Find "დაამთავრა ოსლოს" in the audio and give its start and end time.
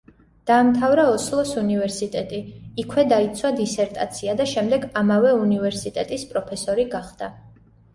0.51-1.51